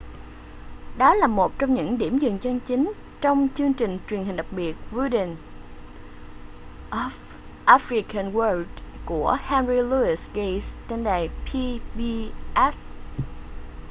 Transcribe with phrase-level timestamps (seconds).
[0.97, 4.45] đó là một trong những điểm dừng chân chính trong chương trình truyền hình đặc
[4.51, 5.35] biệt wonders
[6.91, 8.65] of the african world
[9.05, 12.77] của henry louis gates trên đài pbs